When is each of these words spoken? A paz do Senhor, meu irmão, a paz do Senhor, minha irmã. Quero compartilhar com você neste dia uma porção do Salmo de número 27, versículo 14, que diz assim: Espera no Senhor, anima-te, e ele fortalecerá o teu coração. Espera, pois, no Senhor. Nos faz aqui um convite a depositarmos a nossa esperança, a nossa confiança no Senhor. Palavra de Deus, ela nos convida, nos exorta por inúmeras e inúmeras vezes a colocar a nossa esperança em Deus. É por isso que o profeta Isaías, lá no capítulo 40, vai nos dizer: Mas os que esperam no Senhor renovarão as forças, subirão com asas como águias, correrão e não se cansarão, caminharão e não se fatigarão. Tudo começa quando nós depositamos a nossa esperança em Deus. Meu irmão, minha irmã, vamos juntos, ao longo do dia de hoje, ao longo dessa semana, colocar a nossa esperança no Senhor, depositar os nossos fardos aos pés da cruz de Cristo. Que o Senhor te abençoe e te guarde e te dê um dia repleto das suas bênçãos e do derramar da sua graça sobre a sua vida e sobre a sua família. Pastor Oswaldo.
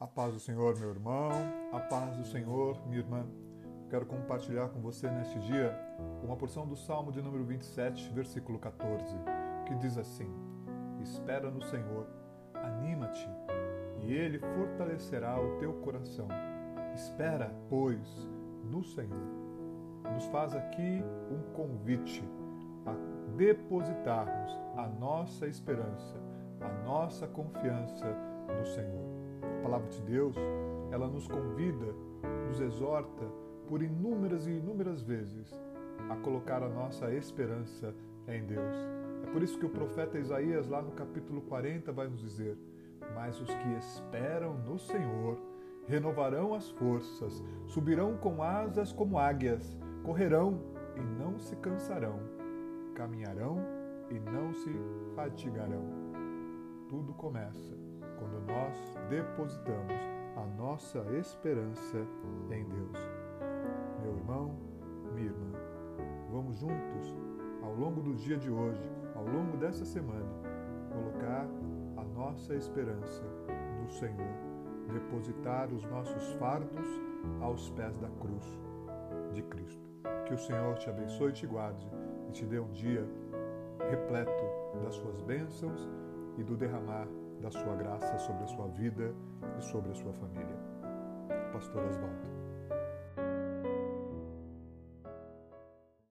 A 0.00 0.06
paz 0.06 0.32
do 0.32 0.40
Senhor, 0.40 0.78
meu 0.78 0.88
irmão, 0.88 1.30
a 1.74 1.78
paz 1.78 2.16
do 2.16 2.24
Senhor, 2.24 2.80
minha 2.86 3.00
irmã. 3.00 3.26
Quero 3.90 4.06
compartilhar 4.06 4.70
com 4.70 4.80
você 4.80 5.10
neste 5.10 5.38
dia 5.40 5.78
uma 6.24 6.34
porção 6.38 6.66
do 6.66 6.74
Salmo 6.74 7.12
de 7.12 7.20
número 7.20 7.44
27, 7.44 8.10
versículo 8.14 8.58
14, 8.58 9.14
que 9.66 9.74
diz 9.74 9.98
assim: 9.98 10.26
Espera 11.02 11.50
no 11.50 11.60
Senhor, 11.60 12.06
anima-te, 12.54 13.28
e 14.00 14.14
ele 14.14 14.38
fortalecerá 14.38 15.38
o 15.38 15.58
teu 15.58 15.74
coração. 15.74 16.28
Espera, 16.94 17.54
pois, 17.68 18.26
no 18.64 18.82
Senhor. 18.82 19.28
Nos 20.14 20.24
faz 20.28 20.56
aqui 20.56 21.04
um 21.30 21.52
convite 21.52 22.24
a 22.86 22.94
depositarmos 23.36 24.50
a 24.78 24.88
nossa 24.98 25.46
esperança, 25.46 26.16
a 26.58 26.68
nossa 26.86 27.28
confiança 27.28 28.06
no 28.58 28.64
Senhor. 28.64 29.29
Palavra 29.62 29.88
de 29.88 30.00
Deus, 30.02 30.34
ela 30.90 31.06
nos 31.06 31.28
convida, 31.28 31.94
nos 32.48 32.60
exorta 32.60 33.26
por 33.68 33.82
inúmeras 33.82 34.46
e 34.46 34.52
inúmeras 34.52 35.02
vezes 35.02 35.52
a 36.08 36.16
colocar 36.16 36.62
a 36.62 36.68
nossa 36.68 37.12
esperança 37.12 37.94
em 38.26 38.44
Deus. 38.44 38.74
É 39.22 39.30
por 39.30 39.42
isso 39.42 39.58
que 39.58 39.66
o 39.66 39.70
profeta 39.70 40.18
Isaías, 40.18 40.66
lá 40.66 40.80
no 40.80 40.92
capítulo 40.92 41.42
40, 41.42 41.92
vai 41.92 42.08
nos 42.08 42.20
dizer: 42.20 42.56
Mas 43.14 43.40
os 43.40 43.48
que 43.48 43.68
esperam 43.78 44.54
no 44.58 44.78
Senhor 44.78 45.38
renovarão 45.86 46.54
as 46.54 46.70
forças, 46.70 47.44
subirão 47.66 48.16
com 48.16 48.42
asas 48.42 48.92
como 48.92 49.18
águias, 49.18 49.76
correrão 50.02 50.58
e 50.96 51.00
não 51.00 51.38
se 51.38 51.54
cansarão, 51.56 52.18
caminharão 52.94 53.58
e 54.10 54.18
não 54.18 54.54
se 54.54 54.70
fatigarão. 55.14 55.84
Tudo 56.88 57.12
começa 57.12 57.89
quando 58.20 58.46
nós 58.46 58.76
depositamos 59.08 59.94
a 60.36 60.44
nossa 60.56 61.00
esperança 61.18 61.98
em 62.50 62.64
Deus. 62.68 62.98
Meu 64.02 64.14
irmão, 64.14 64.54
minha 65.14 65.26
irmã, 65.26 65.58
vamos 66.30 66.58
juntos, 66.58 67.18
ao 67.62 67.74
longo 67.74 68.02
do 68.02 68.14
dia 68.14 68.36
de 68.36 68.50
hoje, 68.50 68.82
ao 69.14 69.24
longo 69.24 69.56
dessa 69.56 69.84
semana, 69.84 70.30
colocar 70.92 71.46
a 71.96 72.04
nossa 72.04 72.54
esperança 72.54 73.24
no 73.82 73.90
Senhor, 73.90 74.34
depositar 74.92 75.72
os 75.72 75.84
nossos 75.84 76.32
fardos 76.34 76.86
aos 77.40 77.70
pés 77.70 77.96
da 77.98 78.08
cruz 78.20 78.44
de 79.32 79.42
Cristo. 79.42 79.88
Que 80.26 80.34
o 80.34 80.38
Senhor 80.38 80.76
te 80.76 80.90
abençoe 80.90 81.30
e 81.30 81.34
te 81.34 81.46
guarde 81.46 81.90
e 82.28 82.32
te 82.32 82.44
dê 82.44 82.60
um 82.60 82.70
dia 82.72 83.06
repleto 83.88 84.44
das 84.84 84.94
suas 84.94 85.20
bênçãos 85.22 85.88
e 86.38 86.44
do 86.44 86.56
derramar 86.56 87.08
da 87.40 87.50
sua 87.50 87.74
graça 87.74 88.18
sobre 88.18 88.44
a 88.44 88.46
sua 88.46 88.68
vida 88.68 89.14
e 89.58 89.62
sobre 89.62 89.90
a 89.90 89.94
sua 89.94 90.12
família. 90.12 90.56
Pastor 91.52 91.84
Oswaldo. 91.84 92.39